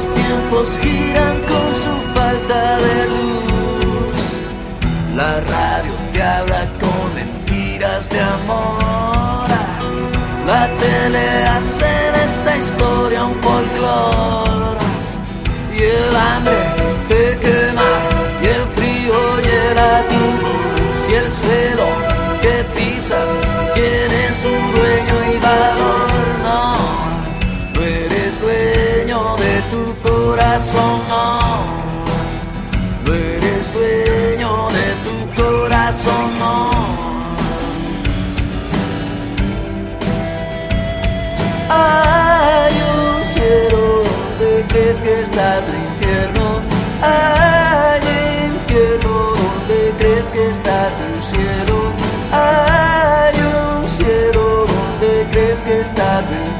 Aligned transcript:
Los 0.00 0.14
tiempos 0.14 0.78
giran 0.80 1.38
con 1.42 1.74
su 1.74 1.90
falta 2.14 2.78
de 2.78 3.08
luz. 3.10 4.40
La 5.14 5.40
radio 5.40 5.92
te 6.14 6.22
habla 6.22 6.66
con 6.80 7.14
mentiras 7.14 8.08
de 8.08 8.18
amor. 8.18 9.50
La 10.46 10.70
tele 10.78 11.44
hace 11.48 11.84
de 11.84 12.24
esta 12.24 12.56
historia 12.56 13.24
un 13.26 13.34
folclore. 13.42 14.80
Y 15.70 15.82
el 15.82 16.16
hambre 16.16 16.62
te 17.10 17.36
quema 17.36 17.92
y 18.40 18.46
el 18.46 18.64
frío 18.76 19.40
hiela 19.42 20.02
tu 20.08 20.14
luz 20.14 20.80
el 21.20 21.30
suelo 21.30 21.69
corazón, 30.30 31.02
no. 31.08 31.40
No 33.04 33.14
eres 33.14 33.72
dueño 33.72 34.68
de 34.76 34.88
tu 35.04 35.42
corazón, 35.42 36.38
no. 36.38 36.70
Hay 41.68 42.74
un 42.94 43.24
cielo 43.24 44.02
donde 44.38 44.64
crees 44.68 45.02
que 45.02 45.20
está 45.20 45.60
tu 45.66 45.72
infierno. 45.88 46.46
Hay 47.02 48.00
infierno 48.52 49.14
donde 49.40 49.94
crees 49.98 50.30
que 50.30 50.50
está 50.50 50.90
tu 50.98 51.10
cielo. 51.30 51.76
Hay 52.32 53.34
un 53.56 53.88
cielo 53.88 54.66
donde 54.74 55.26
crees 55.32 55.62
que 55.64 55.80
está 55.80 56.20
tu 56.20 56.34
infierno. 56.34 56.59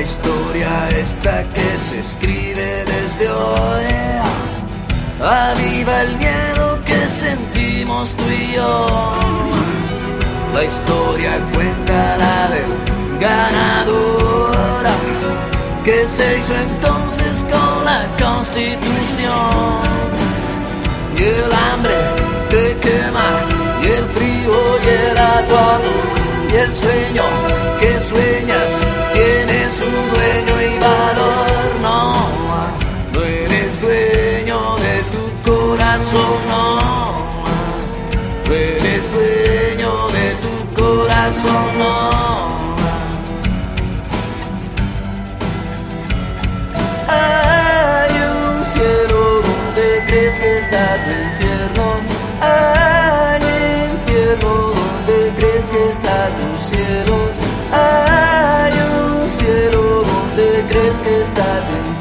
La 0.00 0.04
historia 0.04 0.88
esta 0.98 1.44
que 1.52 1.78
se 1.78 2.00
escribe 2.00 2.86
desde 2.86 3.28
hoy 3.28 3.84
aviva 5.20 6.00
el 6.00 6.16
miedo 6.16 6.78
que 6.86 7.06
sentimos 7.06 8.16
tú 8.16 8.24
y 8.24 8.54
yo. 8.54 8.86
La 10.54 10.64
historia 10.64 11.38
cuenta 11.52 12.16
la 12.16 12.48
del 12.48 13.20
ganador 13.20 14.86
que 15.84 16.08
se 16.08 16.38
hizo 16.38 16.54
entonces 16.54 17.46
con 17.52 17.84
la 17.84 18.06
constitución. 18.18 19.82
Y 21.14 21.22
el 21.24 21.52
hambre 21.52 21.98
te 22.48 22.74
quema 22.76 23.30
y 23.82 23.86
el 23.86 24.06
frío 24.16 24.78
hiela 24.82 25.44
tu 25.46 25.54
amor 25.54 26.10
y 26.50 26.56
el 26.56 26.72
sueño 26.72 27.24
que 27.78 28.00
sueñas 28.00 28.89
no. 41.30 42.74
Hay 47.08 48.10
un 48.10 48.64
cielo 48.64 49.40
donde 49.42 50.04
crees 50.08 50.38
que 50.40 50.58
está 50.58 50.96
tu 51.04 51.10
infierno. 51.10 51.86
Hay 52.40 53.42
infierno 53.92 54.72
donde 54.74 55.32
crees 55.36 55.68
que 55.68 55.90
está 55.90 56.28
tu 56.38 56.64
cielo. 56.64 57.16
Hay 57.72 58.72
un 58.72 59.30
cielo 59.30 60.02
donde 60.02 60.64
crees 60.68 61.00
que 61.00 61.22
está 61.22 61.44
tu 61.44 61.72
infierno. 61.76 61.99